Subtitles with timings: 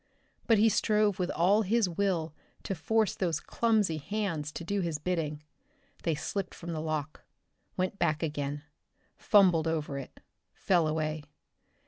[0.47, 4.97] But he strove with all his will to force those clumsy hands to do his
[4.97, 5.43] bidding.
[6.01, 7.21] They slipped from the lock,
[7.77, 8.63] went back again,
[9.15, 10.19] fumbled over it,
[10.55, 11.21] fell away.